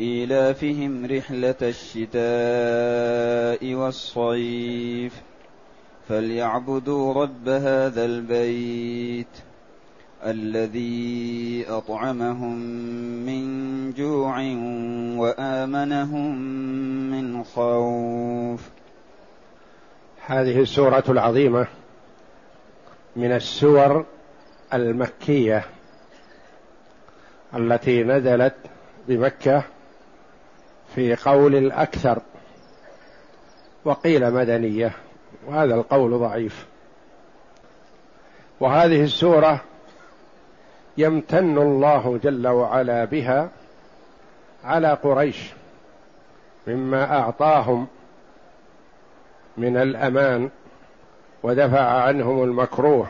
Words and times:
إيلافهم 0.00 1.06
رحلة 1.06 1.54
الشتاء 1.62 2.14
والصيف 3.74 5.22
فليعبدوا 6.08 7.12
رب 7.14 7.48
هذا 7.48 8.04
البيت 8.04 9.26
الذي 10.26 11.64
أطعمهم 11.68 12.56
من 13.26 13.92
جوع 13.92 14.38
وآمنهم 15.22 16.38
من 17.10 17.44
خوف. 17.44 18.70
هذه 20.26 20.60
السورة 20.60 21.04
العظيمة 21.08 21.66
من 23.16 23.32
السور 23.32 24.06
المكية 24.74 25.64
التي 27.54 28.04
نزلت 28.04 28.54
بمكة 29.08 29.64
في 30.94 31.14
قول 31.14 31.54
الأكثر 31.54 32.22
وقيل 33.84 34.30
مدنية 34.30 34.92
وهذا 35.46 35.74
القول 35.74 36.18
ضعيف. 36.18 36.66
وهذه 38.60 39.02
السورة 39.02 39.60
يمتن 40.96 41.58
الله 41.58 42.20
جل 42.22 42.48
وعلا 42.48 43.04
بها 43.04 43.50
على 44.64 44.92
قريش 44.92 45.52
مما 46.66 47.18
أعطاهم 47.18 47.86
من 49.56 49.76
الأمان 49.76 50.50
ودفع 51.42 52.02
عنهم 52.02 52.42
المكروه 52.42 53.06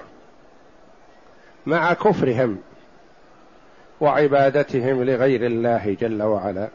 مع 1.67 1.93
كفرهم 1.93 2.59
وعبادتهم 4.01 5.03
لغير 5.03 5.47
الله 5.47 5.97
جل 6.01 6.23
وعلا. 6.23 6.69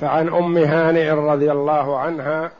فعن 0.00 0.28
أم 0.28 0.58
هانئ 0.58 1.10
رضي 1.10 1.52
الله 1.52 1.98
عنها 1.98 2.50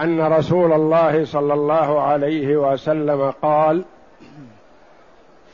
أن 0.00 0.20
رسول 0.20 0.72
الله 0.72 1.24
صلى 1.24 1.54
الله 1.54 2.00
عليه 2.00 2.56
وسلم 2.56 3.30
قال 3.30 3.84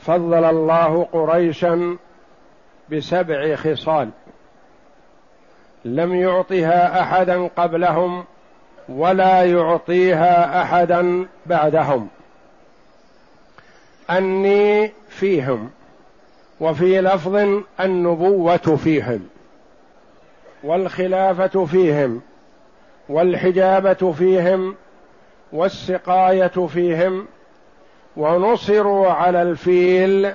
فضل 0.01 0.43
الله 0.45 1.03
قريشا 1.03 1.97
بسبع 2.91 3.55
خصال 3.55 4.09
لم 5.85 6.15
يعطها 6.15 7.01
احدا 7.01 7.47
قبلهم 7.47 8.25
ولا 8.89 9.43
يعطيها 9.43 10.61
احدا 10.61 11.27
بعدهم. 11.45 12.07
أني 14.09 14.91
فيهم 15.09 15.69
وفي 16.59 17.01
لفظ 17.01 17.35
النبوة 17.79 18.57
فيهم. 18.57 19.27
والخلافة 20.63 21.65
فيهم 21.65 22.21
والحجابة 23.09 24.11
فيهم 24.11 24.75
والسقاية 25.53 26.67
فيهم 26.67 27.25
ونصروا 28.17 29.07
على 29.07 29.41
الفيل 29.41 30.33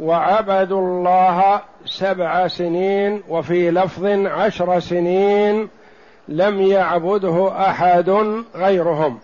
وعبدوا 0.00 0.80
الله 0.80 1.60
سبع 1.84 2.48
سنين 2.48 3.22
وفي 3.28 3.70
لفظ 3.70 4.04
عشر 4.06 4.80
سنين 4.80 5.68
لم 6.28 6.60
يعبده 6.60 7.68
أحد 7.70 8.10
غيرهم. 8.54 9.18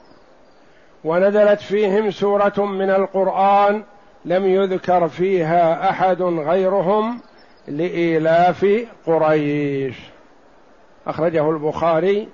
ونزلت 1.05 1.61
فيهم 1.61 2.11
سورة 2.11 2.65
من 2.65 2.91
القرآن 2.91 3.83
لم 4.25 4.47
يذكر 4.47 5.09
فيها 5.09 5.91
أحد 5.91 6.23
غيرهم 6.23 7.21
لإيلاف 7.69 8.87
قريش. 9.07 9.97
أخرجه 11.07 11.51
البخاري 11.51 12.29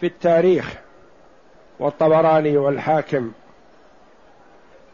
في 0.00 0.06
التاريخ 0.06 0.74
والطبراني 1.78 2.56
والحاكم. 2.56 3.32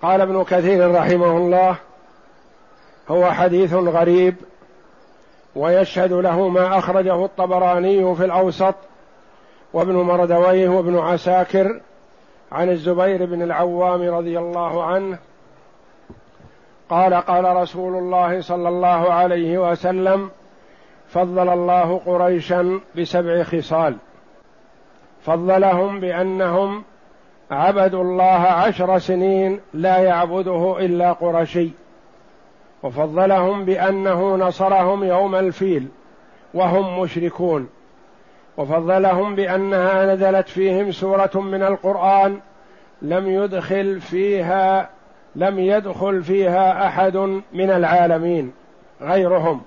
قال 0.02 0.20
ابن 0.20 0.44
كثير 0.44 0.94
رحمه 0.94 1.36
الله 1.36 1.76
هو 3.08 3.32
حديث 3.32 3.74
غريب 3.74 4.34
ويشهد 5.56 6.12
له 6.12 6.48
ما 6.48 6.78
أخرجه 6.78 7.24
الطبراني 7.24 8.14
في 8.14 8.24
الأوسط 8.24 8.74
وابن 9.72 9.94
مردويه 9.94 10.68
وابن 10.68 10.98
عساكر 10.98 11.80
عن 12.52 12.70
الزبير 12.70 13.24
بن 13.24 13.42
العوام 13.42 14.02
رضي 14.02 14.38
الله 14.38 14.84
عنه 14.84 15.18
قال 16.90 17.14
قال 17.14 17.56
رسول 17.56 17.96
الله 17.96 18.40
صلى 18.40 18.68
الله 18.68 19.12
عليه 19.12 19.70
وسلم 19.70 20.30
فضل 21.08 21.48
الله 21.48 22.00
قريشا 22.06 22.80
بسبع 22.98 23.42
خصال. 23.42 23.96
فضلهم 25.24 26.00
بأنهم 26.00 26.84
عبدوا 27.50 28.02
الله 28.02 28.40
عشر 28.40 28.98
سنين 28.98 29.60
لا 29.74 29.98
يعبده 29.98 30.76
إلا 30.78 31.12
قرشي. 31.12 31.70
وفضلهم 32.82 33.64
بأنه 33.64 34.36
نصرهم 34.36 35.04
يوم 35.04 35.34
الفيل 35.34 35.88
وهم 36.54 37.00
مشركون. 37.00 37.68
وفضلهم 38.56 39.34
بأنها 39.34 40.14
نزلت 40.14 40.48
فيهم 40.48 40.92
سورة 40.92 41.30
من 41.34 41.62
القرآن 41.62 42.40
لم 43.02 43.28
يدخل 43.28 44.00
فيها 44.00 44.93
لم 45.36 45.58
يدخل 45.58 46.22
فيها 46.22 46.86
أحد 46.86 47.16
من 47.52 47.70
العالمين 47.70 48.52
غيرهم. 49.00 49.62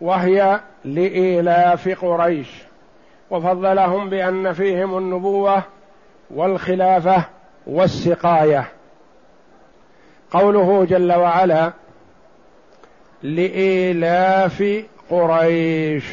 وهي 0.00 0.60
لإيلاف 0.84 2.04
قريش. 2.04 2.48
وفضلهم 3.30 4.10
بأن 4.10 4.52
فيهم 4.52 4.98
النبوة 4.98 5.62
والخلافة 6.30 7.24
والسقاية. 7.66 8.68
قوله 10.30 10.84
جل 10.84 11.12
وعلا 11.12 11.72
لإيلاف 13.22 14.84
قريش. 15.10 16.04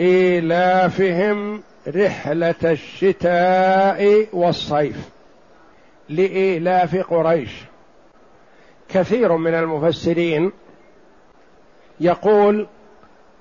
إيلافهم 0.00 1.62
رحلة 1.88 2.54
الشتاء 2.64 4.28
والصيف. 4.32 5.13
لإيلاف 6.08 6.96
قريش. 6.96 7.50
كثير 8.88 9.36
من 9.36 9.54
المفسرين 9.54 10.52
يقول 12.00 12.66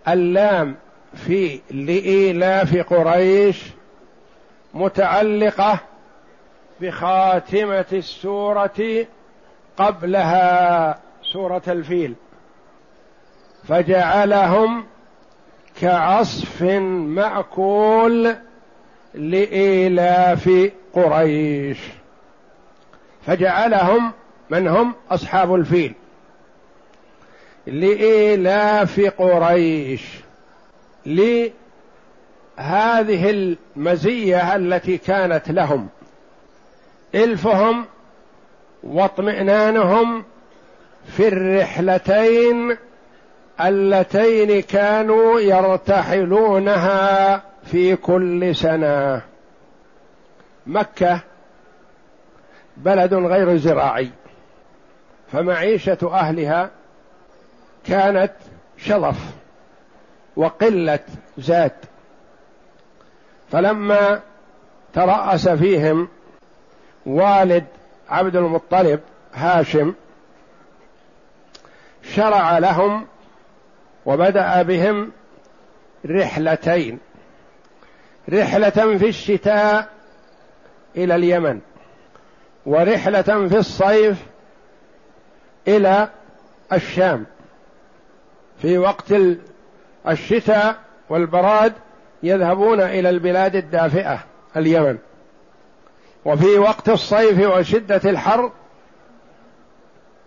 اللام 0.08 0.76
في 1.16 1.60
لإيلاف 1.72 2.78
قريش 2.94 3.64
متعلقة 4.74 5.80
بخاتمة 6.82 7.86
السورة 7.94 9.06
قبلها 9.78 11.00
سورة 11.34 11.62
الفيل. 11.68 12.16
فجعلهم 13.64 14.86
كعصف 15.82 16.62
مأكول 16.62 18.36
لإيلاف 19.14 20.72
قريش. 20.94 21.80
فجعلهم 23.28 24.12
من 24.50 24.68
هم 24.68 24.94
أصحاب 25.12 25.56
الفيل. 25.56 25.94
لإيلاف 27.68 29.00
قريش. 29.18 30.02
لهذه 31.06 31.52
المزية 33.30 34.56
التي 34.56 34.98
كانت 34.98 35.52
لهم. 35.52 35.88
إلفهم 37.16 37.86
واطمئنانهم 38.84 40.24
في 41.18 41.28
الرحلتين 41.28 42.78
اللتين 43.62 44.62
كانوا 44.62 45.40
يرتحلونها 45.40 47.42
في 47.66 47.96
كل 47.96 48.56
سنة. 48.56 49.22
مكة 50.68 51.22
بلد 52.78 53.14
غير 53.14 53.58
زراعي 53.58 54.10
فمعيشة 55.32 55.98
أهلها 56.04 56.72
كانت 57.86 58.34
شظف 58.78 59.18
وقلة 60.36 61.00
زاد. 61.38 61.72
فلما 63.52 64.22
ترأس 64.94 65.50
فيهم 65.50 66.08
والد 67.06 67.66
عبد 68.10 68.36
المطلب 68.36 69.00
هاشم 69.34 69.94
شرع 72.04 72.58
لهم 72.58 73.08
وبدأ 74.06 74.62
بهم 74.62 75.12
رحلتين. 76.06 77.00
رحلة 78.30 78.98
في 78.98 79.08
الشتاء 79.08 79.90
إلى 80.96 81.16
اليمن. 81.16 81.62
ورحلة 82.66 83.22
في 83.22 83.58
الصيف 83.58 84.18
إلى 85.68 86.10
الشام. 86.74 87.26
في 88.62 88.78
وقت 88.78 89.14
الشتاء 90.08 90.76
والبراد 91.10 91.74
يذهبون 92.24 92.82
إلى 92.82 93.10
البلاد 93.10 93.56
الدافئة 93.56 94.20
اليمن. 94.58 94.98
وفي 96.26 96.58
وقت 96.58 96.90
الصيف 96.90 97.48
وشدة 97.48 98.10
الحر 98.10 98.52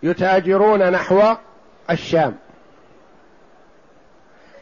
يتاجرون 0.03 0.91
نحو 0.91 1.21
الشام. 1.89 2.35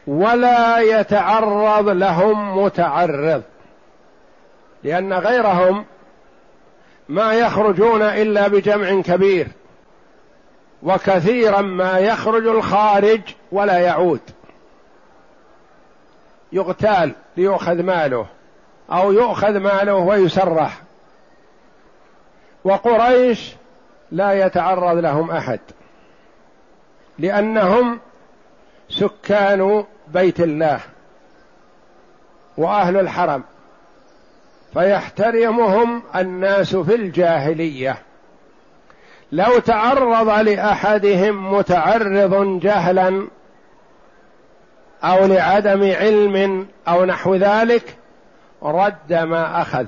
ولا 0.06 0.78
يتعرض 0.78 1.88
لهم 1.88 2.64
متعرض 2.64 3.42
لأن 4.84 5.12
غيرهم 5.12 5.84
ما 7.08 7.34
يخرجون 7.34 8.02
إلا 8.02 8.48
بجمع 8.48 9.00
كبير. 9.02 9.48
وكثيرا 10.82 11.60
ما 11.60 11.98
يخرج 11.98 12.46
الخارج 12.46 13.20
ولا 13.52 13.78
يعود. 13.78 14.20
يغتال 16.52 17.12
ليؤخذ 17.36 17.82
ماله 17.82 18.26
أو 18.92 19.12
يؤخذ 19.12 19.58
ماله 19.58 19.94
ويسرح. 19.94 20.82
وقريش 22.64 23.54
لا 24.12 24.46
يتعرض 24.46 24.98
لهم 24.98 25.30
أحد. 25.30 25.60
لأنهم 27.18 28.00
سكان 28.88 29.84
بيت 30.08 30.40
الله 30.40 30.80
وأهل 32.56 32.96
الحرم. 32.96 33.42
فيحترمهم 34.76 36.02
الناس 36.16 36.76
في 36.76 36.94
الجاهلية. 36.94 37.98
لو 39.32 39.58
تعرض 39.58 40.28
لأحدهم 40.28 41.54
متعرض 41.54 42.60
جهلا 42.60 43.28
أو 45.04 45.26
لعدم 45.26 45.82
علم 45.82 46.66
أو 46.88 47.04
نحو 47.04 47.34
ذلك 47.34 47.96
رد 48.62 49.12
ما 49.12 49.62
أخذ. 49.62 49.86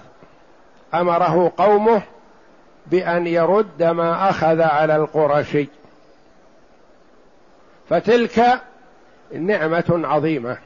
أمره 0.94 1.52
قومه 1.56 2.02
بأن 2.86 3.26
يرد 3.26 3.82
ما 3.82 4.30
أخذ 4.30 4.60
على 4.60 4.96
القرشي. 4.96 5.68
فتلك 7.88 8.60
نعمة 9.32 10.00
عظيمة. 10.04 10.58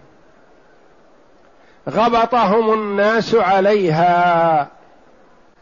غبطهم 1.88 2.72
الناس 2.72 3.34
عليها 3.34 4.68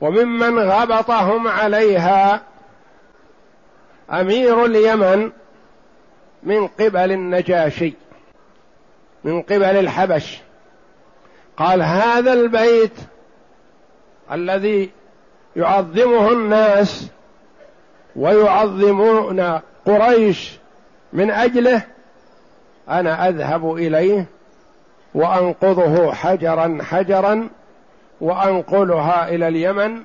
وممن 0.01 0.59
غبطهم 0.59 1.49
عليها 1.49 2.43
أمير 4.11 4.65
اليمن 4.65 5.31
من 6.43 6.67
قبل 6.67 7.13
النجاشي 7.13 7.95
من 9.25 9.43
قبل 9.43 9.65
الحبش. 9.65 10.41
قال 11.57 11.83
هذا 11.83 12.33
البيت 12.33 12.93
الذي 14.33 14.91
يعظمه 15.57 16.33
الناس 16.33 17.07
ويعظمون 18.17 19.61
قريش 19.87 20.59
من 21.13 21.31
أجله 21.31 21.83
أنا 22.89 23.29
أذهب 23.29 23.75
إليه 23.75 24.27
وأنقضه 25.15 26.13
حجرا 26.13 26.79
حجرا 26.83 27.49
وأنقلها 28.21 29.29
إلى 29.29 29.49
اليمن 29.49 30.03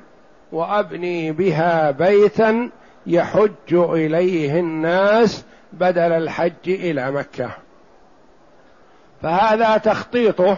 وأبني 0.51 1.31
بها 1.31 1.91
بيتا 1.91 2.69
يحج 3.07 3.73
إليه 3.73 4.59
الناس 4.59 5.43
بدل 5.73 6.11
الحج 6.11 6.67
إلى 6.67 7.11
مكة. 7.11 7.51
فهذا 9.21 9.77
تخطيطه 9.77 10.57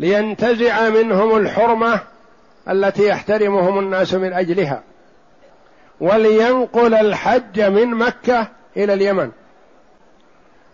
لينتزع 0.00 0.88
منهم 0.88 1.36
الحرمة 1.36 2.00
التي 2.68 3.08
يحترمهم 3.08 3.78
الناس 3.78 4.14
من 4.14 4.32
أجلها 4.32 4.82
ولينقل 6.00 6.94
الحج 6.94 7.60
من 7.60 7.90
مكة 7.90 8.48
إلى 8.76 8.94
اليمن. 8.94 9.30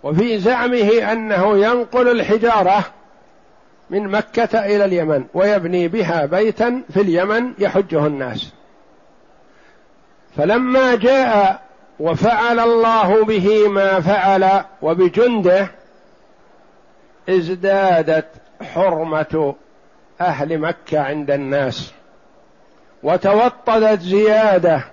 وفي 0.03 0.39
زعمه 0.39 1.13
أنه 1.13 1.59
ينقل 1.59 2.09
الحجارة 2.09 2.85
من 3.91 4.09
مكة 4.09 4.59
إلى 4.59 4.85
اليمن 4.85 5.25
ويبني 5.35 5.89
بها 5.89 6.27
بيتا 6.27 6.83
في 6.93 7.01
اليمن 7.01 7.53
يحجه 7.59 8.07
الناس. 8.07 8.53
فلما 10.37 10.95
جاء 10.95 11.63
وفعل 12.01 12.61
الله 12.61 13.25
به 13.25 13.69
ما 13.69 14.01
فعل 14.01 14.65
وبجنده 14.83 15.71
ازدادت 17.29 18.27
حرمة 18.75 19.55
أهل 20.21 20.59
مكة 20.59 21.01
عند 21.01 21.31
الناس. 21.31 21.93
وتوطدت 23.03 24.01
زيادة. 24.01 24.85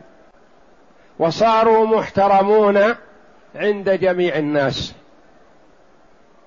وصاروا 1.20 1.88
محترمون 1.88 2.96
عند 3.58 3.90
جميع 3.90 4.38
الناس. 4.38 4.94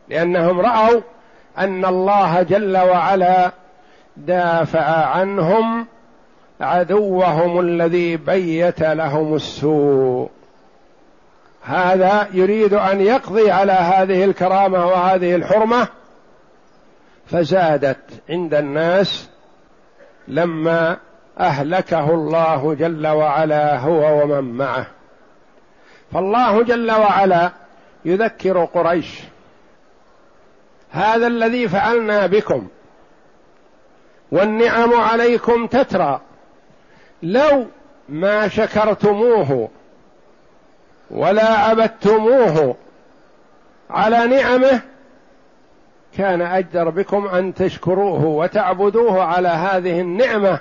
لأنهم 0.09 0.61
رأوا 0.61 1.01
أن 1.59 1.85
الله 1.85 2.43
جل 2.43 2.77
وعلا 2.77 3.51
دافع 4.17 5.07
عنهم 5.07 5.87
عدوهم 6.61 7.61
الذي 7.61 8.17
بيت 8.17 8.83
لهم 8.83 9.35
السوء. 9.35 10.31
هذا 11.63 12.29
يريد 12.33 12.75
أن 12.75 13.01
يقضي 13.01 13.51
على 13.51 13.73
هذه 13.73 14.25
الكرامة 14.25 14.87
وهذه 14.87 15.35
الحرمة. 15.35 15.89
فزادت 17.27 17.99
عند 18.31 18.55
الناس 18.55 19.29
لما 20.29 20.97
أهلكه 21.41 22.15
الله 22.15 22.75
جل 22.75 23.07
وعلا 23.07 23.79
هو 23.79 24.23
ومن 24.23 24.45
معه. 24.57 24.87
فالله 26.13 26.63
جل 26.63 26.91
وعلا 26.91 27.51
يذكر 28.05 28.65
قريش. 28.65 29.21
هذا 30.91 31.27
الذي 31.27 31.69
فعلنا 31.69 32.27
بكم. 32.27 32.69
والنعم 34.33 34.95
عليكم 34.95 35.67
تترى. 35.67 36.21
لو 37.23 37.67
ما 38.09 38.49
شكرتموه 38.49 39.69
ولا 41.11 41.49
عبدتموه 41.49 42.77
على 43.91 44.27
نعمه 44.27 44.81
كان 46.17 46.43
أجدر 46.43 46.91
بكم 46.91 47.27
أن 47.29 47.55
تشكروه 47.55 48.25
وتعبدوه 48.25 49.23
على 49.23 49.49
هذه 49.49 50.01
النعمة 50.01 50.59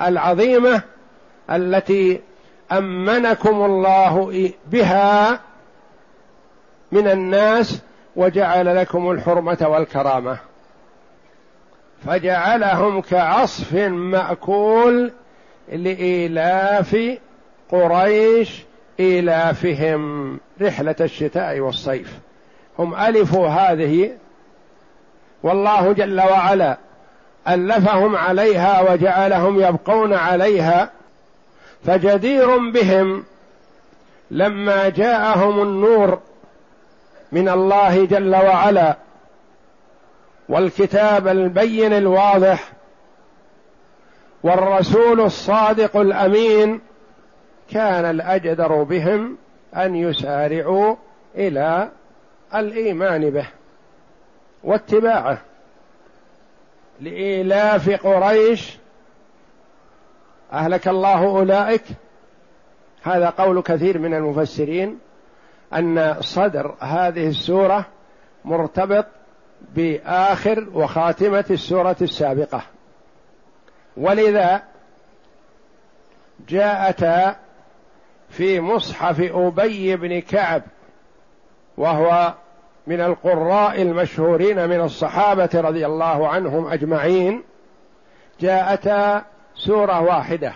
العظيمة 0.00 0.82
التي 1.50 2.20
أمنكم 2.72 3.64
الله 3.64 4.52
بها 4.66 5.40
من 6.92 7.08
الناس 7.08 7.82
وجعل 8.16 8.76
لكم 8.76 9.10
الحرمة 9.10 9.66
والكرامة. 9.68 10.38
فجعلهم 12.06 13.00
كعصف 13.00 13.74
مأكول 13.88 15.12
لإيلاف 15.72 17.18
قريش 17.72 18.64
إيلافهم. 19.00 20.38
رحلة 20.62 20.96
الشتاء 21.00 21.60
والصيف. 21.60 22.18
هم 22.78 22.94
ألفوا 22.94 23.48
هذه 23.48 24.10
والله 25.42 25.92
جل 25.92 26.20
وعلا 26.20 26.78
ألفهم 27.48 28.16
عليها 28.16 28.92
وجعلهم 28.92 29.60
يبقون 29.60 30.14
عليها 30.14 30.90
فجدير 31.86 32.70
بهم 32.70 33.24
لما 34.30 34.88
جاءهم 34.88 35.62
النور 35.62 36.20
من 37.32 37.48
الله 37.48 38.04
جل 38.04 38.34
وعلا 38.36 38.96
والكتاب 40.48 41.28
البين 41.28 41.92
الواضح 41.92 42.72
والرسول 44.42 45.20
الصادق 45.20 45.96
الأمين 45.96 46.80
كان 47.70 48.04
الأجدر 48.04 48.82
بهم 48.82 49.36
أن 49.76 49.94
يسارعوا 49.94 50.96
إلى 51.34 51.88
الإيمان 52.54 53.30
به 53.30 53.46
واتباعه 54.64 55.38
لإيلاف 57.00 58.06
قريش 58.06 58.78
أهلك 60.52 60.88
الله 60.88 61.24
أولئك. 61.24 61.82
هذا 63.02 63.30
قول 63.30 63.62
كثير 63.62 63.98
من 63.98 64.14
المفسرين 64.14 64.98
أن 65.74 66.16
صدر 66.20 66.74
هذه 66.80 67.28
السورة 67.28 67.86
مرتبط 68.44 69.06
بآخر 69.74 70.66
وخاتمة 70.74 71.44
السورة 71.50 71.96
السابقة. 72.02 72.62
ولذا 73.96 74.62
جاءتا 76.48 77.36
في 78.30 78.60
مصحف 78.60 79.20
أبي 79.20 79.96
بن 79.96 80.20
كعب 80.20 80.62
وهو 81.76 82.34
من 82.86 83.00
القراء 83.00 83.82
المشهورين 83.82 84.68
من 84.68 84.80
الصحابة 84.80 85.50
رضي 85.54 85.86
الله 85.86 86.28
عنهم 86.28 86.66
أجمعين 86.66 87.42
جاءتا 88.40 89.24
سورة 89.56 90.00
واحدة. 90.00 90.52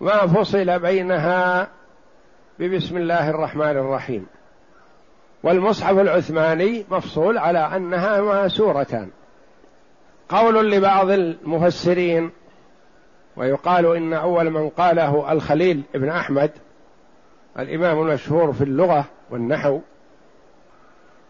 ما 0.00 0.26
فصل 0.26 0.78
بينها 0.78 1.68
ببسم 2.58 2.96
الله 2.96 3.30
الرحمن 3.30 3.70
الرحيم. 3.70 4.26
والمصحف 5.42 5.98
العثماني 5.98 6.84
مفصول 6.90 7.38
على 7.38 7.58
أنها 7.58 8.20
ما 8.20 8.48
سورتان. 8.48 9.10
قول 10.28 10.70
لبعض 10.70 11.10
المفسرين 11.10 12.30
ويقال 13.36 13.96
إن 13.96 14.12
أول 14.12 14.50
من 14.50 14.68
قاله 14.68 15.32
الخليل 15.32 15.82
ابن 15.94 16.08
أحمد 16.08 16.50
الإمام 17.58 18.00
المشهور 18.00 18.52
في 18.52 18.64
اللغة 18.64 19.04
والنحو 19.30 19.80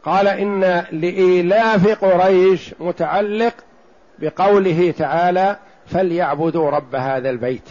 قال 0.05 0.29
إن 0.29 0.61
لإيلاف 0.93 2.05
قريش 2.05 2.75
متعلق 2.81 3.55
بقوله 4.19 4.91
تعالى 4.99 5.57
فليعبدوا 5.87 6.71
رب 6.71 6.95
هذا 6.95 7.31
البيت. 7.31 7.69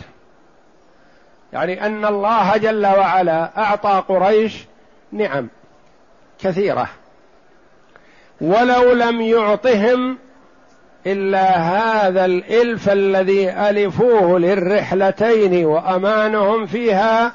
يعني 1.53 1.85
أن 1.85 2.05
الله 2.05 2.57
جل 2.57 2.85
وعلا 2.85 3.57
أعطى 3.57 4.03
قريش 4.07 4.65
نعم 5.11 5.47
كثيرة. 6.39 6.89
ولو 8.41 8.93
لم 8.93 9.21
يعطهم 9.21 10.17
إلا 11.07 11.57
هذا 11.57 12.25
الإلف 12.25 12.89
الذي 12.89 13.49
ألفوه 13.49 14.39
للرحلتين 14.39 15.65
وأمانهم 15.65 16.65
فيها 16.65 17.33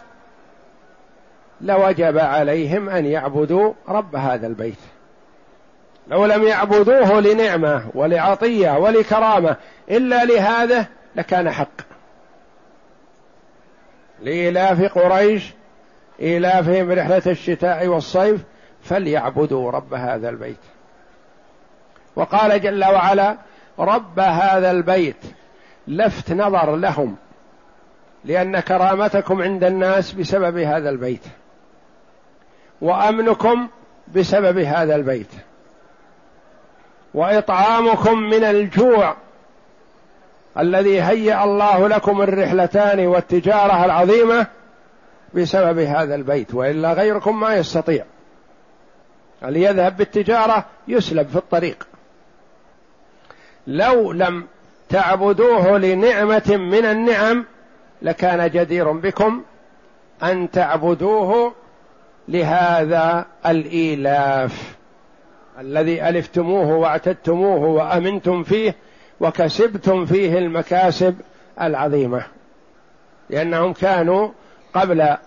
لوجب 1.61 2.19
عليهم 2.19 2.89
أن 2.89 3.07
يعبدوا 3.07 3.73
رب 3.89 4.17
هذا 4.17 4.47
البيت. 4.47 4.79
لو 6.11 6.27
لم 6.27 6.43
يعبدوه 6.43 7.21
لنعمة 7.21 7.91
ولعطية 7.95 8.71
ولكرامة 8.71 9.57
إلا 9.91 10.25
لهذا 10.25 10.87
لكان 11.17 11.51
حق. 11.51 11.81
لإلاف 14.23 14.99
قريش 14.99 15.53
إيلافهم 16.21 16.93
رحلة 16.93 17.23
الشتاء 17.27 17.87
والصيف 17.87 18.41
فليعبدوا 18.83 19.71
رب 19.71 19.95
هذا 19.95 20.29
البيت. 20.29 20.61
وقال 22.17 22.61
جل 22.61 22.85
وعلا 22.85 23.37
رب 23.79 24.19
هذا 24.19 24.71
البيت 24.71 25.25
لفت 25.89 26.33
نظر 26.33 26.77
لهم 26.77 27.17
لأن 28.25 28.61
كرامتكم 28.61 29.43
عند 29.43 29.65
الناس 29.65 30.13
بسبب 30.13 30.59
هذا 30.59 30.91
البيت 30.91 31.25
وأمنكم 32.81 33.69
بسبب 34.15 34.59
هذا 34.59 34.95
البيت. 34.97 35.50
وإطعامكم 37.15 38.19
من 38.19 38.45
الجوع 38.45 39.17
الذي 40.59 41.03
هيأ 41.03 41.45
الله 41.45 41.89
لكم 41.89 42.23
الرحلتان 42.23 43.07
والتجارة 43.07 43.85
العظيمة 43.85 44.47
بسبب 45.35 45.79
هذا 45.79 46.15
البيت 46.15 46.55
وإلا 46.55 46.93
غيركم 46.93 47.41
ما 47.41 47.55
يستطيع. 47.55 48.05
اللي 49.45 49.63
يذهب 49.63 49.97
بالتجارة 49.97 50.65
يسلب 50.89 51.29
في 51.29 51.37
الطريق. 51.37 51.87
لو 53.67 54.13
لم 54.13 54.47
تعبدوه 54.89 55.79
لنعمة 55.79 56.57
من 56.57 56.85
النعم 56.85 57.45
لكان 58.03 58.51
جدير 58.51 58.93
بكم 58.93 59.43
أن 60.23 60.51
تعبدوه 60.51 61.55
لهذا 62.29 63.27
الإيلاف. 63.47 64.80
الذي 65.61 66.09
ألفتموه 66.09 66.77
واعتدتموه 66.77 67.65
وأمنتم 67.65 68.43
فيه 68.43 68.75
وكسبتم 69.21 70.07
فيه 70.07 70.39
المكاسب 70.39 71.17
العظيمة. 71.61 72.23
لأنهم 73.31 73.73
كانوا 73.73 74.29
قبل 74.75 75.01
أن 75.01 75.19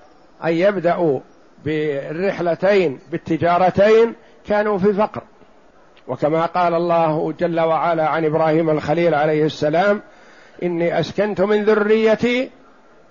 يبدأوا 0.54 1.20
بالرحلتين 1.66 3.00
بالتجارتين 3.12 4.14
كانوا 4.48 4.78
في 4.78 4.94
فقر. 4.94 5.22
وكما 6.08 6.46
قال 6.46 6.74
الله 6.74 7.34
جل 7.40 7.60
وعلا 7.60 8.08
عن 8.08 8.26
إبراهيم 8.26 8.70
الخليل 8.70 9.16
عليه 9.16 9.46
السلام 9.46 10.02
إني 10.64 11.00
أسكنت 11.00 11.42
من 11.42 11.64
ذريتي 11.64 12.50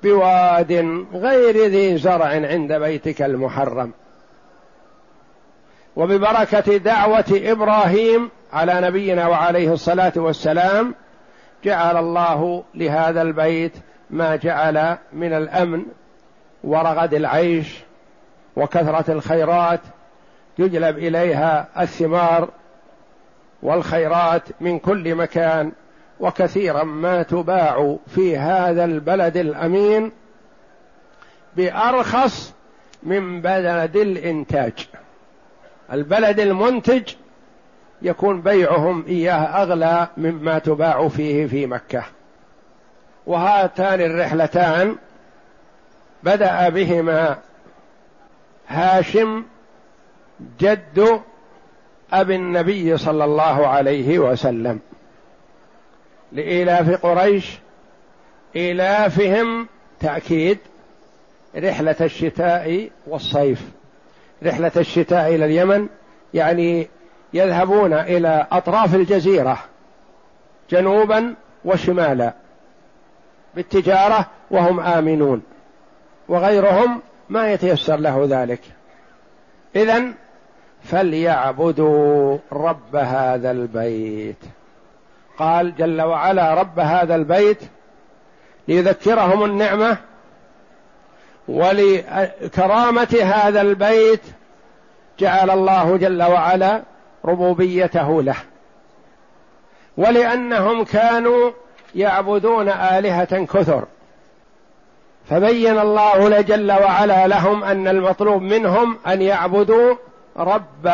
بواد 0.03 1.05
غير 1.15 1.67
ذي 1.67 1.99
زرع 1.99 2.27
عند 2.27 2.73
بيتك 2.73 3.23
المحرم. 3.23 3.93
وببركة 5.97 6.77
دعوة 6.77 7.25
إبراهيم 7.31 8.31
على 8.53 8.81
نبينا 8.81 9.29
وعليه 9.29 9.73
الصلاة 9.73 10.13
والسلام 10.17 10.95
جعل 11.65 11.97
الله 11.97 12.65
لهذا 12.75 13.23
البيت 13.23 13.73
ما 14.11 14.37
جعل 14.37 14.99
من 15.13 15.33
الأمن 15.33 15.85
ورغد 16.65 17.15
العيش 17.15 17.79
وكثرة 18.57 19.13
الخيرات 19.13 19.81
يجلب 20.59 20.99
إليها 20.99 21.69
الثمار 21.81 22.49
والخيرات 23.63 24.43
من 24.61 24.79
كل 24.79 25.15
مكان 25.15 25.73
وكثيرا 26.21 26.85
ما 26.85 27.23
تباع 27.23 27.97
في 28.07 28.37
هذا 28.39 28.85
البلد 28.85 29.37
الأمين 29.37 30.13
بأرخص 31.57 32.55
من 33.03 33.41
بلد 33.41 33.97
الإنتاج. 33.97 34.89
البلد 35.93 36.41
المنتج 36.41 37.03
يكون 38.03 38.41
بيعهم 38.41 39.05
إياه 39.09 39.63
أغلى 39.63 40.09
مما 40.17 40.59
تباع 40.59 41.09
فيه 41.09 41.47
في 41.47 41.67
مكة. 41.67 42.03
وهاتان 43.27 44.01
الرحلتان 44.01 44.97
بدأ 46.23 46.69
بهما 46.69 47.39
هاشم 48.69 49.45
جد 50.61 51.21
ابي 52.13 52.37
النبي 52.37 52.97
صلى 52.97 53.25
الله 53.25 53.67
عليه 53.67 54.19
وسلم. 54.19 54.81
لإيلاف 56.33 57.07
قريش 57.07 57.59
إيلافهم 58.57 59.69
تأكيد 60.01 60.59
رحلة 61.57 61.97
الشتاء 62.01 62.91
والصيف. 63.07 63.63
رحلة 64.45 64.73
الشتاء 64.77 65.35
إلى 65.35 65.45
اليمن 65.45 65.89
يعني 66.35 66.89
يذهبون 67.35 67.93
إلى 67.93 68.47
أطراف 68.53 68.95
الجزيرة 68.95 69.59
جنوبا 70.71 71.35
وشمالا 71.65 72.33
بالتجارة 73.55 74.27
وهم 74.51 74.81
آمنون 74.81 75.43
وغيرهم 76.29 77.01
ما 77.29 77.53
يتيسر 77.53 77.97
له 77.97 78.27
ذلك. 78.31 78.61
اذا 79.77 80.03
فليعبدوا 80.83 82.39
رب 82.53 82.97
هذا 82.97 83.51
البيت. 83.51 84.37
قال 85.39 85.77
جل 85.77 86.03
وعلا 86.03 86.55
رب 86.55 86.79
هذا 86.79 87.15
البيت 87.15 87.59
ليذكرهم 88.69 89.45
النعمة 89.45 89.97
ولكرامة 91.49 93.19
هذا 93.23 93.61
البيت 93.61 94.21
جعل 95.19 95.51
الله 95.51 95.97
جل 95.97 96.23
وعلا 96.23 96.83
ربوبيته 97.25 98.23
له. 98.23 98.37
ولأنهم 99.97 100.85
كانوا 100.85 101.51
يعبدون 101.95 102.69
آلهة 102.69 103.45
كثر. 103.45 103.85
فبين 105.31 105.79
الله 105.79 106.41
جل 106.41 106.73
وعلا 106.73 107.27
لهم 107.27 107.65
أن 107.65 107.89
المطلوب 107.89 108.43
منهم 108.43 108.99
أن 109.07 109.23
يعبدوا 109.23 109.95
رب 110.37 110.93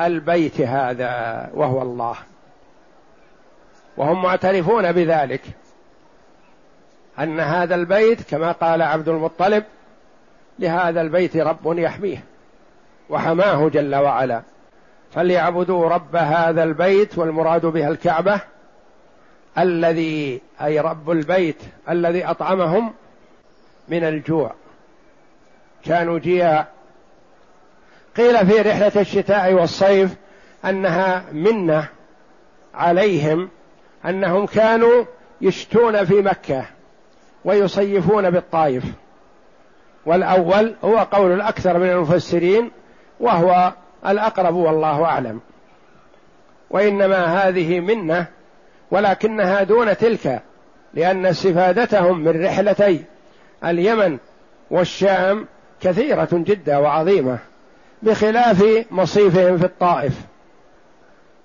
البيت 0.00 0.60
هذا 0.60 1.50
وهو 1.54 1.82
الله. 1.82 2.14
وهم 3.96 4.22
معترفون 4.22 4.92
بذلك. 4.92 5.42
أن 7.18 7.40
هذا 7.40 7.74
البيت 7.74 8.30
كما 8.30 8.52
قال 8.52 8.82
عبد 8.82 9.08
المطلب 9.08 9.64
لهذا 10.58 11.00
البيت 11.00 11.36
رب 11.36 11.78
يحميه 11.78 12.24
وحماه 13.10 13.68
جل 13.68 13.94
وعلا. 13.94 14.42
فليعبدوا 15.12 15.88
رب 15.88 16.16
هذا 16.16 16.62
البيت 16.62 17.18
والمراد 17.18 17.66
بها 17.66 17.88
الكعبة 17.88 18.40
الذي 19.58 20.40
أي 20.62 20.80
رب 20.80 21.10
البيت 21.10 21.62
الذي 21.88 22.24
أطعمهم 22.24 22.92
من 23.88 24.04
الجوع. 24.04 24.54
كانوا 25.84 26.18
جياع. 26.18 26.66
قيل 28.16 28.46
في 28.46 28.60
رحلة 28.60 29.00
الشتاء 29.00 29.52
والصيف 29.52 30.14
أنها 30.64 31.24
منة 31.32 31.88
عليهم 32.74 33.48
أنهم 34.04 34.46
كانوا 34.46 35.04
يشتون 35.40 36.04
في 36.04 36.14
مكة 36.14 36.64
ويصيفون 37.44 38.30
بالطائف. 38.30 38.84
والأول 40.06 40.74
هو 40.84 40.98
قول 40.98 41.32
الأكثر 41.32 41.78
من 41.78 41.90
المفسرين 41.90 42.70
وهو 43.20 43.72
الأقرب 44.06 44.54
والله 44.54 45.04
أعلم. 45.04 45.40
وإنما 46.70 47.24
هذه 47.24 47.80
منة 47.80 48.26
ولكنها 48.90 49.62
دون 49.62 49.96
تلك 49.96 50.42
لأن 50.94 51.26
استفادتهم 51.26 52.20
من 52.20 52.44
رحلتي 52.44 53.04
اليمن 53.64 54.18
والشام 54.70 55.46
كثيرة 55.80 56.28
جدا 56.32 56.76
وعظيمة 56.76 57.38
بخلاف 58.02 58.86
مصيفهم 58.90 59.58
في 59.58 59.64
الطائف. 59.64 60.12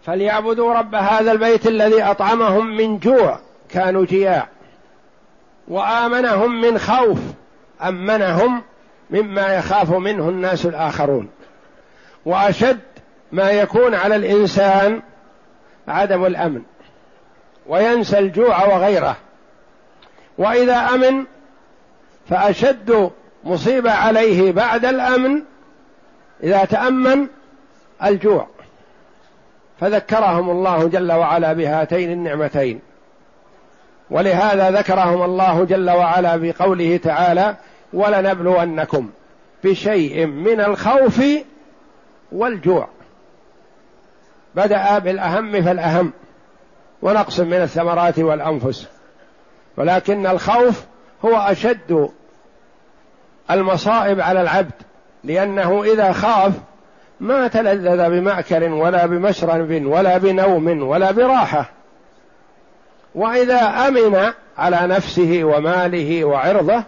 فليعبدوا 0.03 0.73
رب 0.73 0.95
هذا 0.95 1.31
البيت 1.31 1.67
الذي 1.67 2.03
أطعمهم 2.03 2.77
من 2.77 2.99
جوع 2.99 3.39
كانوا 3.69 4.05
جياع 4.05 4.47
وآمنهم 5.67 6.61
من 6.61 6.79
خوف 6.79 7.19
أمنهم 7.81 8.63
مما 9.09 9.55
يخاف 9.55 9.91
منه 9.91 10.29
الناس 10.29 10.65
الآخرون. 10.65 11.29
وأشد 12.25 12.79
ما 13.31 13.51
يكون 13.51 13.95
على 13.95 14.15
الإنسان 14.15 15.01
عدم 15.87 16.25
الأمن. 16.25 16.61
وينسى 17.67 18.19
الجوع 18.19 18.65
وغيره. 18.65 19.17
وإذا 20.37 20.75
أمن 20.75 21.25
فأشد 22.29 23.11
مصيبة 23.43 23.91
عليه 23.91 24.51
بعد 24.51 24.85
الأمن 24.85 25.41
إذا 26.43 26.65
تأمن 26.65 27.27
الجوع. 28.03 28.47
فذكرهم 29.79 30.49
الله 30.49 30.87
جل 30.87 31.11
وعلا 31.11 31.53
بهاتين 31.53 32.11
النعمتين. 32.11 32.79
ولهذا 34.09 34.71
ذكرهم 34.71 35.23
الله 35.23 35.65
جل 35.65 35.89
وعلا 35.89 36.35
بقوله 36.35 36.97
تعالى 36.97 37.55
ولنبلونكم 37.93 39.09
بشيء 39.63 40.25
من 40.25 40.61
الخوف 40.61 41.21
والجوع. 42.31 42.87
بدأ 44.55 44.99
بالأهم 44.99 45.61
فالأهم 45.61 46.13
ونقص 47.01 47.39
من 47.39 47.61
الثمرات 47.61 48.19
والأنفس. 48.19 48.87
ولكن 49.77 50.27
الخوف 50.27 50.85
هو 51.25 51.35
أشد 51.35 52.09
المصائب 53.51 54.21
على 54.21 54.41
العبد 54.41 54.73
لأنه 55.23 55.83
إذا 55.83 56.11
خاف 56.11 56.53
ما 57.19 57.47
تلذذ 57.47 58.09
بمأكل 58.09 58.63
ولا 58.63 59.05
بمشرب 59.05 59.85
ولا 59.85 60.17
بنوم 60.17 60.81
ولا 60.83 61.11
براحة. 61.11 61.69
وإذا 63.15 63.61
أمن 63.87 64.33
على 64.57 64.87
نفسه 64.87 65.41
وماله 65.43 66.25
وعرضه 66.25 66.83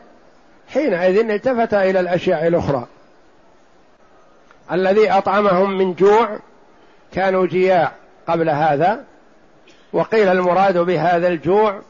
حينئذ 0.73 1.29
التفت 1.29 1.73
إلى 1.73 1.99
الأشياء 1.99 2.47
الأخرى. 2.47 2.87
الذي 4.71 5.11
أطعمهم 5.11 5.77
من 5.77 5.93
جوع 5.93 6.39
كانوا 7.13 7.45
جياع 7.45 7.91
قبل 8.27 8.49
هذا 8.49 9.03
وقيل 9.93 10.27
المراد 10.27 10.77
بهذا 10.77 11.27
الجوع 11.27 11.81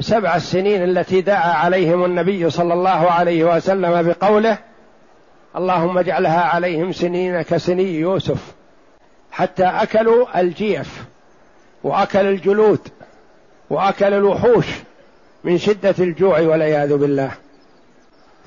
سبع 0.00 0.36
السنين 0.36 0.82
التي 0.82 1.20
دعا 1.20 1.52
عليهم 1.52 2.04
النبي 2.04 2.50
صلى 2.50 2.74
الله 2.74 3.10
عليه 3.10 3.44
وسلم 3.44 4.02
بقوله 4.08 4.58
اللهم 5.56 5.98
اجعلها 5.98 6.40
عليهم 6.40 6.92
سنين 6.92 7.42
كسني 7.42 7.94
يوسف 7.94 8.54
حتى 9.30 9.64
أكلوا 9.64 10.40
الجيف 10.40 11.04
وأكل 11.84 12.26
الجلود 12.26 12.88
وأكل 13.72 14.14
الوحوش 14.14 14.66
من 15.44 15.58
شدة 15.58 15.94
الجوع 15.98 16.40
والعياذ 16.40 16.96
بالله. 16.96 17.30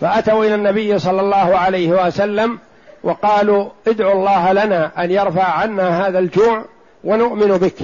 فأتوا 0.02 0.46
إلى 0.46 0.56
النبي 0.56 1.00
صلى 1.00 1.22
الله 1.22 1.58
عليه 1.58 2.06
وسلم 2.08 2.60
وقالوا 3.04 3.70
ادعوا 3.88 4.14
الله 4.14 4.54
لنا 4.54 5.04
أن 5.04 5.12
يرفع 5.12 5.44
عنا 5.44 6.08
هذا 6.08 6.20
الجوع 6.20 6.66
ونؤمن 7.04 7.58
بك. 7.58 7.76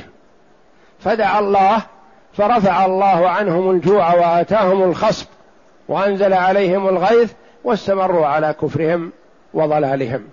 فدعا 1.00 1.40
الله 1.40 1.82
فرفع 2.34 2.86
الله 2.86 3.30
عنهم 3.30 3.72
الجوع 3.72 4.14
وآتاهم 4.14 4.84
الخصب 4.84 5.28
وأنزل 5.88 6.34
عليهم 6.34 6.88
الغيث 6.88 7.32
واستمروا 7.64 8.26
على 8.26 8.56
كفرهم 8.62 9.12
وضلالهم. 9.54 10.24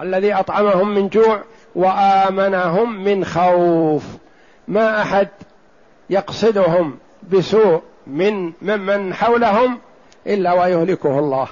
الذي 0.00 0.34
أطعمهم 0.34 0.94
من 0.94 1.08
جوع 1.08 1.42
وآمنهم 1.74 3.04
من 3.04 3.24
خوف. 3.24 4.04
ما 4.68 5.02
أحد 5.02 5.28
يقصدهم 6.12 6.98
بسوء 7.32 7.82
من 8.06 8.52
ممن 8.62 9.14
حولهم 9.14 9.78
إلا 10.26 10.52
ويهلكه 10.52 11.18
الله 11.18 11.48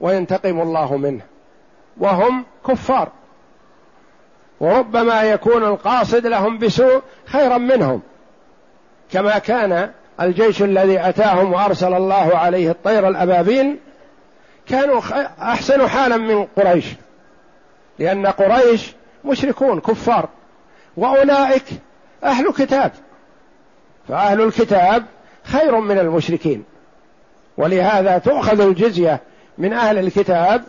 وينتقم 0.00 0.60
الله 0.60 0.96
منه. 0.96 1.22
وهم 1.98 2.44
كفار. 2.68 3.08
وربما 4.60 5.22
يكون 5.22 5.64
القاصد 5.64 6.26
لهم 6.26 6.58
بسوء 6.58 7.02
خيرا 7.26 7.58
منهم. 7.58 8.02
كما 9.12 9.38
كان 9.38 9.90
الجيش 10.20 10.62
الذي 10.62 11.08
أتاهم 11.08 11.52
وأرسل 11.52 11.94
الله 11.94 12.36
عليه 12.36 12.70
الطير 12.70 13.08
الأبابيل 13.08 13.76
كانوا 14.68 15.00
أحسن 15.42 15.88
حالا 15.88 16.16
من 16.16 16.46
قريش. 16.56 16.86
لأن 17.98 18.26
قريش 18.26 18.92
مشركون 19.24 19.80
كفار. 19.80 20.28
وأولئك 20.96 21.64
أهل 22.24 22.52
كتاب. 22.52 22.92
فأهل 24.08 24.40
الكتاب 24.40 25.04
خير 25.44 25.80
من 25.80 25.98
المشركين. 25.98 26.64
ولهذا 27.56 28.18
تؤخذ 28.18 28.60
الجزية 28.60 29.20
من 29.58 29.72
أهل 29.72 29.98
الكتاب 29.98 30.64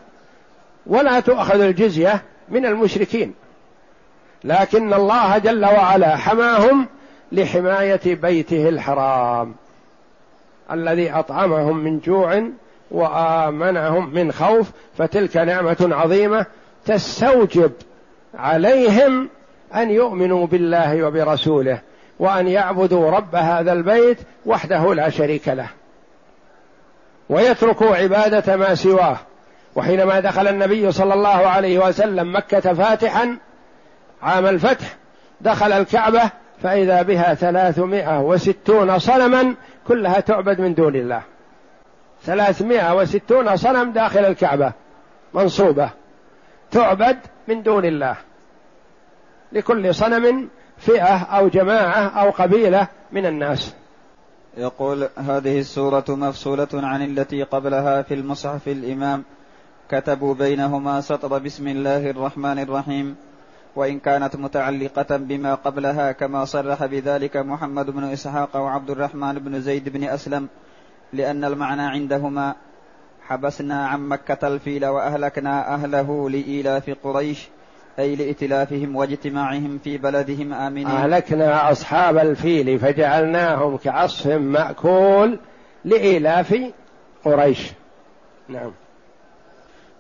ولا 0.88 1.20
تؤخذ 1.20 1.62
الجزية 1.62 2.22
من 2.50 2.66
المشركين. 2.66 3.34
لكن 4.44 4.94
الله 4.94 5.38
جل 5.38 5.66
وعلا 5.66 6.16
حماهم 6.16 6.88
لحماية 7.32 8.16
بيته 8.16 8.70
الحرام 8.70 9.56
الذي 10.72 11.12
أطعمهم 11.12 11.78
من 11.78 12.00
جوع 12.00 12.44
وآمنهم 12.92 14.14
من 14.14 14.32
خوف 14.32 14.72
فتلك 14.98 15.38
نعمة 15.38 15.90
عظيمة 15.92 16.46
تستوجب 16.86 17.72
عليهم 18.36 19.30
أن 19.76 19.90
يؤمنوا 19.90 20.48
بالله 20.48 21.04
وبرسوله. 21.04 21.82
وأن 22.20 22.48
يعبدوا 22.48 23.12
رب 23.12 23.36
هذا 23.36 23.74
البيت 23.74 24.18
وحده 24.46 24.94
لا 24.94 25.10
شريك 25.10 25.48
له. 25.48 25.68
ويتركوا 27.30 27.96
عبادة 27.96 28.56
ما 28.56 28.76
سواه. 28.76 29.18
وحينما 29.76 30.20
دخل 30.20 30.48
النبي 30.48 30.92
صلى 30.92 31.14
الله 31.14 31.30
عليه 31.30 31.88
وسلم 31.88 32.36
مكة 32.36 32.74
فاتحا 32.74 33.38
عام 34.22 34.46
الفتح 34.46 34.96
دخل 35.42 35.72
الكعبة 35.72 36.22
فإذا 36.64 37.02
بها 37.02 37.34
ثلاثمائة 37.34 38.22
وستون 38.22 39.00
صنما 39.00 39.56
كلها 39.88 40.20
تعبد 40.20 40.62
من 40.62 40.74
دون 40.74 40.96
الله. 40.96 41.22
ثلاثمائة 42.24 42.96
وستون 42.96 43.56
صنم 43.56 43.92
داخل 43.92 44.26
الكعبة 44.26 44.74
منصوبة 45.34 45.90
تعبد 46.72 47.18
من 47.48 47.64
دون 47.64 47.86
الله. 47.86 48.16
لكل 49.52 49.96
صنم 49.96 50.50
فئة 50.78 51.18
أو 51.18 51.48
جماعة 51.48 52.08
أو 52.08 52.30
قبيلة 52.30 52.88
من 53.12 53.26
الناس. 53.26 53.74
يقول 54.58 55.10
هذه 55.18 55.60
السورة 55.60 56.06
مفصولة 56.10 56.68
عن 56.74 57.02
التي 57.02 57.44
قبلها 57.44 58.02
في 58.02 58.14
المصحف 58.14 58.68
الإمام. 58.68 59.24
كتبوا 59.90 60.34
بينهما 60.34 61.02
سطر 61.02 61.38
بسم 61.38 61.68
الله 61.68 62.10
الرحمن 62.10 62.60
الرحيم. 62.60 63.16
وإن 63.76 64.00
كانت 64.00 64.36
متعلقة 64.36 65.18
بما 65.18 65.56
قبلها 65.56 66.12
كما 66.12 66.46
صرح 66.46 66.86
بذلك 66.86 67.38
محمد 67.38 67.90
بن 67.90 68.04
إسحاق 68.04 68.56
وعبد 68.56 68.90
الرحمن 68.90 69.34
بن 69.34 69.62
زيد 69.62 69.90
بن 69.90 70.04
أسلم 70.04 70.48
لأن 71.14 71.44
المعنى 71.44 71.82
عندهما 71.82 72.56
حبسنا 73.28 73.88
عن 73.88 74.08
مكة 74.08 74.48
الفيل 74.48 74.86
وأهلكنا 74.86 75.74
أهله 75.74 76.30
لإيلاف 76.30 76.90
قريش 77.04 77.48
أي 78.00 78.16
لإتلافهم 78.16 78.96
واجتماعهم 78.96 79.80
في 79.84 79.98
بلدهم 79.98 80.54
آمنين. 80.54 80.88
أهلكنا 80.88 81.72
أصحاب 81.72 82.18
الفيل 82.18 82.80
فجعلناهم 82.80 83.78
كعصف 83.78 84.28
مأكول 84.28 85.40
لإيلاف 85.86 86.56
قريش. 87.26 87.72
نعم. 88.50 88.72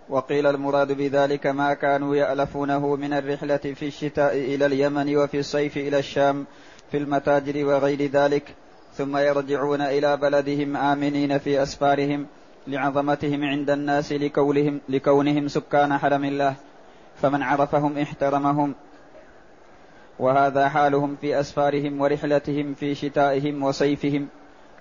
وقيل 0.10 0.48
المراد 0.48 0.92
بذلك 0.92 1.48
ما 1.48 1.74
كانوا 1.74 2.16
يألفونه 2.16 2.96
من 2.96 3.14
الرحلة 3.14 3.58
في 3.58 3.88
الشتاء 3.88 4.34
إلى 4.34 4.66
اليمن 4.66 5.18
وفي 5.18 5.40
الصيف 5.40 5.78
إلى 5.78 6.00
الشام 6.00 6.46
في 6.92 6.98
المتاجر 6.98 7.66
وغير 7.66 8.02
ذلك 8.02 8.44
ثم 8.94 9.18
يرجعون 9.18 9.82
إلى 9.82 10.18
بلدهم 10.18 10.78
آمنين 10.78 11.38
في 11.38 11.64
أسفارهم 11.64 12.28
لعظمتهم 12.68 13.44
عند 13.44 13.70
الناس 13.70 14.12
لكونهم, 14.14 14.82
لكونهم 14.90 15.48
سكان 15.48 15.98
حرم 15.98 16.26
الله. 16.26 16.56
فمن 17.22 17.44
عرفهم 17.44 17.98
احترمهم. 17.98 18.76
وهذا 20.20 20.70
حالهم 20.70 21.18
في 21.22 21.40
أسفارهم 21.40 22.02
ورحلتهم 22.02 22.74
في 22.74 22.96
شتائهم 22.96 23.64
وصيفهم. 23.64 24.28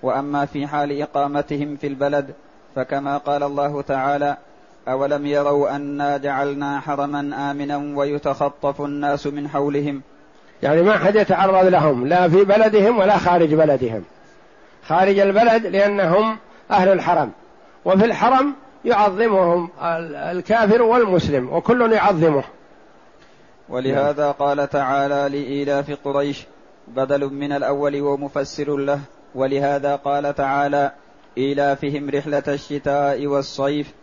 وأما 0.03 0.45
في 0.45 0.67
حال 0.67 1.01
إقامتهم 1.01 1.75
في 1.75 1.87
البلد 1.87 2.33
فكما 2.75 3.17
قال 3.17 3.43
الله 3.43 3.81
تعالى 3.81 4.37
أولم 4.87 5.25
يروا 5.25 5.75
أنا 5.75 6.17
جعلنا 6.17 6.79
حرما 6.79 7.51
آمنا 7.51 7.77
ويتخطف 7.77 8.81
الناس 8.81 9.27
من 9.27 9.49
حولهم. 9.49 10.01
يعني 10.63 10.81
ما 10.81 10.97
حد 10.97 11.15
يتعرض 11.15 11.65
لهم 11.65 12.07
لا 12.07 12.29
في 12.29 12.43
بلدهم 12.43 12.97
ولا 12.97 13.17
خارج 13.17 13.53
بلدهم. 13.53 14.03
خارج 14.87 15.19
البلد 15.19 15.65
لأنهم 15.65 16.37
أهل 16.71 16.89
الحرم. 16.89 17.31
وفي 17.85 18.05
الحرم 18.05 18.55
يعظمهم 18.85 19.69
الكافر 20.31 20.81
والمسلم 20.81 21.53
وكل 21.53 21.91
يعظمه. 21.91 22.43
ولهذا 23.69 24.31
قال 24.31 24.69
تعالى 24.69 25.39
لإيلاف 25.39 25.97
قريش 26.05 26.45
بدل 26.87 27.33
من 27.33 27.51
الأول 27.51 28.01
ومفسر 28.01 28.77
له. 28.77 28.99
ولهذا 29.35 29.95
قال 29.95 30.35
تعالى 30.35 30.91
إيلافهم 31.37 32.09
رحلة 32.09 32.43
الشتاء 32.47 33.27
والصيف. 33.27 33.93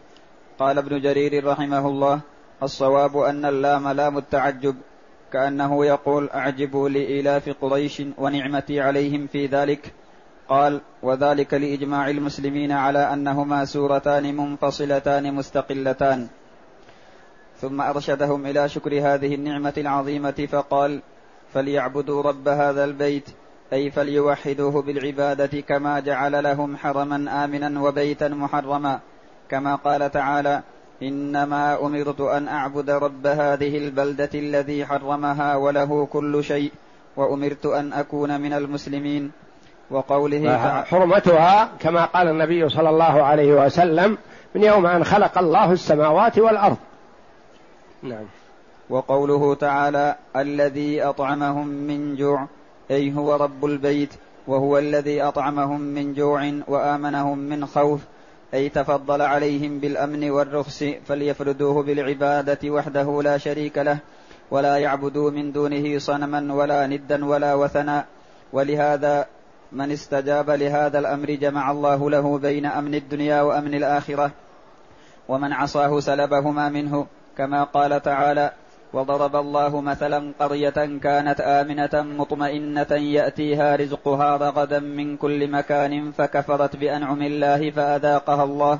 قال 0.58 0.78
ابن 0.78 1.00
جرير 1.00 1.46
رحمه 1.46 1.88
الله 1.88 2.20
الصواب 2.62 3.16
أن 3.16 3.44
اللام 3.44 3.88
لام 3.88 4.18
التعجب 4.18 4.76
كأنه 5.32 5.86
يقول 5.86 6.30
أعجبوا 6.34 6.88
لإيلاف 6.88 7.48
قريش 7.60 8.02
ونعمتي 8.18 8.80
عليهم 8.80 9.26
في 9.26 9.46
ذلك. 9.46 9.92
قال 10.52 10.80
وذلك 11.02 11.54
لإجماع 11.54 12.10
المسلمين 12.10 12.72
على 12.72 13.12
أنهما 13.12 13.64
سورتان 13.64 14.36
منفصلتان 14.36 15.34
مستقلتان. 15.34 16.28
ثم 17.60 17.80
أرشدهم 17.80 18.46
إلى 18.46 18.68
شكر 18.68 18.92
هذه 19.00 19.34
النعمة 19.34 19.72
العظيمة 19.78 20.48
فقال 20.52 21.00
فليعبدوا 21.54 22.22
رب 22.22 22.48
هذا 22.48 22.84
البيت 22.84 23.28
أي 23.72 23.90
فليوحدوه 23.90 24.82
بالعبادة 24.82 25.60
كما 25.60 26.00
جعل 26.00 26.44
لهم 26.44 26.76
حرما 26.76 27.44
آمنا 27.44 27.82
وبيتا 27.82 28.28
محرما. 28.28 29.00
كما 29.48 29.74
قال 29.74 30.10
تعالى 30.10 30.62
إنما 31.02 31.86
أمرت 31.86 32.20
أن 32.20 32.48
أعبد 32.48 32.90
رب 32.90 33.26
هذه 33.26 33.78
البلدة 33.78 34.30
الذي 34.34 34.86
حرمها 34.86 35.56
وله 35.56 36.06
كل 36.06 36.44
شيء 36.44 36.72
وأمرت 37.16 37.66
أن 37.66 37.92
أكون 37.92 38.40
من 38.40 38.52
المسلمين. 38.52 39.32
وقوله 39.92 40.56
حرمتها 40.82 41.68
كما 41.80 42.04
قال 42.04 42.28
النبي 42.28 42.68
صلى 42.68 42.90
الله 42.90 43.22
عليه 43.22 43.52
وسلم 43.64 44.18
من 44.54 44.64
يوم 44.64 44.86
أن 44.86 45.04
خلق 45.04 45.38
الله 45.38 45.72
السماوات 45.72 46.38
والأرض. 46.38 46.76
نعم. 48.02 48.24
وقوله 48.90 49.54
تعالى 49.54 50.16
الذي 50.36 51.02
أطعمهم 51.02 51.66
من 51.66 52.16
جوع 52.16 52.46
أي 52.90 53.14
هو 53.14 53.34
رب 53.34 53.64
البيت 53.64 54.14
وهو 54.46 54.78
الذي 54.78 55.22
أطعمهم 55.22 55.80
من 55.80 56.14
جوع 56.14 56.52
وآمنهم 56.68 57.38
من 57.38 57.66
خوف 57.66 58.00
أي 58.54 58.68
تفضل 58.68 59.22
عليهم 59.22 59.78
بالأمن 59.78 60.30
والرخص 60.30 60.84
فليفردوه 61.06 61.82
بالعبادة 61.82 62.70
وحده 62.70 63.22
لا 63.22 63.38
شريك 63.38 63.78
له 63.78 63.98
ولا 64.50 64.76
يعبدوا 64.76 65.30
من 65.30 65.52
دونه 65.52 65.98
صنما 65.98 66.54
ولا 66.54 66.86
ندا 66.86 67.24
ولا 67.24 67.54
وثنا. 67.54 68.04
ولهذا 68.52 69.26
من 69.72 69.90
استجاب 69.90 70.50
لهذا 70.50 70.98
الأمر 70.98 71.30
جمع 71.30 71.70
الله 71.70 72.10
له 72.10 72.38
بين 72.38 72.66
أمن 72.66 72.94
الدنيا 72.94 73.42
وأمن 73.42 73.74
الآخرة 73.74 74.30
ومن 75.28 75.52
عصاه 75.52 76.00
سلبهما 76.00 76.68
منه 76.68 77.06
كما 77.36 77.64
قال 77.64 78.02
تعالى 78.02 78.52
وضرب 78.92 79.36
الله 79.36 79.80
مثلا 79.80 80.32
قرية 80.40 80.98
كانت 81.02 81.40
آمنة 81.40 82.02
مطمئنة 82.02 82.92
يأتيها 82.92 83.76
رزقها 83.76 84.36
رغدا 84.36 84.78
من 84.78 85.16
كل 85.16 85.50
مكان 85.50 86.10
فكفرت 86.10 86.76
بأنعم 86.76 87.22
الله 87.22 87.70
فأذاقها 87.70 88.44
الله 88.44 88.78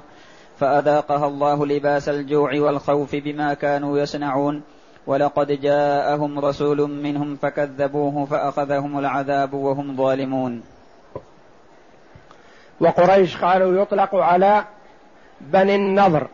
فأذاقها 0.59 1.27
الله 1.27 1.67
لباس 1.67 2.09
الجوع 2.09 2.61
والخوف 2.61 3.17
بما 3.17 3.55
كانوا 3.55 3.99
يصنعون. 3.99 4.63
ولقد 5.07 5.53
جاءهم 5.53 6.39
رسول 6.39 6.91
منهم 6.91 7.37
فكذبوه 7.37 8.25
فأخذهم 8.25 8.99
العذاب 8.99 9.55
وهم 9.55 9.97
ظالمون. 9.97 10.63
وقريش 12.83 13.37
قالوا 13.37 13.83
يطلق 13.83 14.15
على 14.15 14.65
بني 15.41 15.75
النضر 15.75 16.27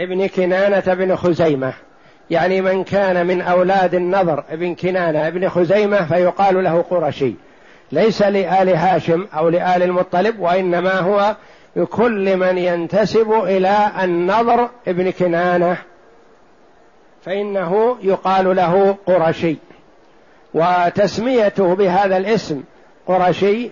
ابن 0.00 0.26
كنانة 0.26 0.94
بن 0.94 1.16
خزيمة. 1.16 1.72
يعني 2.30 2.60
من 2.60 2.84
كان 2.84 3.26
من 3.26 3.42
أولاد 3.42 3.94
النضر 3.94 4.44
ابن 4.50 4.74
كنانة 4.74 5.28
ابن 5.28 5.48
خزيمة 5.48 6.06
فيقال 6.06 6.64
له 6.64 6.82
قرشي. 6.82 7.34
ليس 7.92 8.22
لآل 8.22 8.68
هاشم 8.68 9.26
أو 9.34 9.48
لآل 9.48 9.82
المطلب 9.82 10.40
وإنما 10.40 11.00
هو 11.00 11.36
لكل 11.76 12.36
من 12.36 12.58
ينتسب 12.58 13.32
إلى 13.32 13.90
النضر 14.02 14.68
ابن 14.88 15.10
كنانة. 15.10 15.76
فإنه 17.22 17.96
يقال 18.02 18.56
له 18.56 18.96
قرشي. 19.06 19.56
وتسميته 20.54 21.74
بهذا 21.74 22.16
الاسم 22.16 22.62
قرشي 23.06 23.70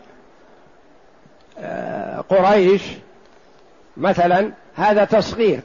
قريش 2.28 2.82
مثلا 3.96 4.52
هذا 4.76 5.04
تصغير. 5.04 5.60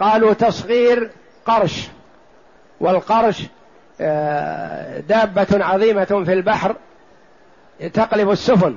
قالوا 0.00 0.32
تصغير 0.32 1.10
قرش 1.46 1.88
والقرش 2.80 3.42
آه، 4.00 5.00
دابة 5.00 5.64
عظيمة 5.64 6.04
في 6.04 6.32
البحر 6.32 6.76
تقلب 7.94 8.30
السفن 8.30 8.76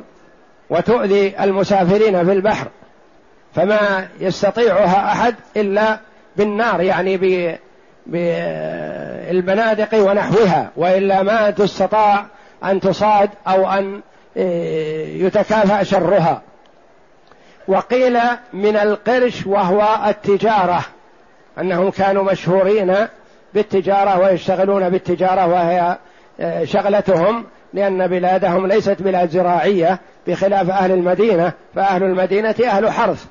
وتؤذي 0.69 1.43
المسافرين 1.43 2.25
في 2.25 2.31
البحر 2.31 2.67
فما 3.55 4.07
يستطيعها 4.19 5.11
أحد 5.11 5.35
إلا 5.57 5.99
بالنار 6.37 6.81
يعني 6.81 7.17
بالبنادق 8.07 9.89
ونحوها 9.93 10.71
وإلا 10.75 11.23
ما 11.23 11.49
تستطاع 11.49 12.25
أن 12.63 12.79
تصاد 12.79 13.29
أو 13.47 13.71
أن 13.71 13.95
آه، 13.95 14.01
يتكافأ 14.35 15.83
شرها. 15.83 16.41
وقيل 17.67 18.19
من 18.53 18.77
القرش 18.77 19.47
وهو 19.47 19.99
التجارة 20.07 20.85
أنهم 21.59 21.89
كانوا 21.89 22.23
مشهورين 22.23 22.95
بالتجارة 23.53 24.19
ويشتغلون 24.19 24.89
بالتجارة 24.89 25.47
وهي 25.47 25.97
آه، 26.39 26.63
شغلتهم 26.63 27.45
لأن 27.73 28.07
بلادهم 28.07 28.67
ليست 28.67 29.01
بلاد 29.01 29.29
زراعية 29.29 29.99
بخلاف 30.27 30.69
أهل 30.69 30.91
المدينة 30.91 31.51
فأهل 31.75 32.03
المدينة 32.03 32.55
أهل 32.63 32.91
حرث 32.91 33.25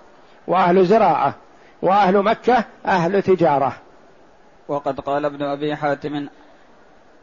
وأهل 0.47 0.87
زراعة 0.87 1.35
وأهل 1.83 2.23
مكة 2.23 2.65
أهل 2.87 3.23
تجارة. 3.23 3.73
وقد 4.69 5.01
قال 5.01 5.25
ابن 5.25 5.43
أبي 5.43 5.77
حاتم 5.77 6.29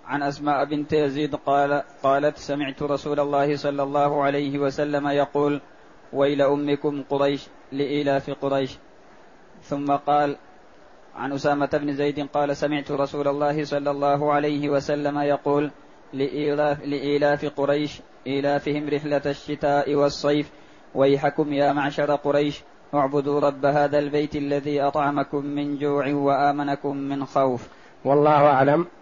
عن 0.10 0.24
أسماء 0.24 0.66
بنت 0.66 0.94
يزيد 0.94 1.36
قال 1.36 1.84
قالت 2.04 2.38
سمعت 2.38 2.84
رسول 2.84 3.20
الله 3.20 3.56
صلى 3.56 3.84
الله 3.84 4.24
عليه 4.24 4.60
وسلم 4.60 5.08
يقول 5.08 5.62
ويل 6.14 6.42
أمكم 6.42 7.04
قريش 7.10 7.48
لإيلاف 7.72 8.30
قريش. 8.30 8.78
ثم 9.62 9.86
قال 9.86 10.36
عن 11.16 11.34
أسامة 11.34 11.70
بن 11.74 11.94
زيد 11.94 12.28
قال 12.34 12.58
سمعت 12.58 12.92
رسول 12.92 13.28
الله 13.28 13.64
صلى 13.64 13.92
الله 13.92 14.34
عليه 14.34 14.70
وسلم 14.70 15.20
يقول 15.20 15.72
لإيلاف, 16.14 16.86
لإيلاف 16.86 17.46
قريش 17.46 18.02
إيلافهم 18.28 18.90
رحلة 18.90 19.22
الشتاء 19.26 19.96
والصيف. 19.96 20.52
ويحكم 20.96 21.54
يا 21.54 21.74
معشر 21.74 22.16
قريش 22.16 22.62
اعبدوا 22.94 23.40
رب 23.40 23.66
هذا 23.66 24.00
البيت 24.00 24.36
الذي 24.36 24.82
أطعمكم 24.82 25.46
من 25.46 25.78
جوع 25.78 26.14
وآمنكم 26.14 26.98
من 26.98 27.26
خوف. 27.26 27.68
والله 28.06 28.46
أعلم. 28.46 28.88